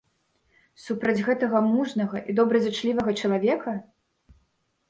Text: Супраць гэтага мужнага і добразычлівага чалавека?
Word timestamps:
Супраць 0.85 1.23
гэтага 1.27 1.61
мужнага 1.73 2.23
і 2.33 2.35
добразычлівага 2.39 3.15
чалавека? 3.25 3.75